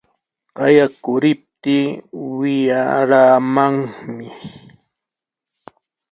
Qayakuriptii 0.55 1.83
wiyaramanmi. 2.39 4.27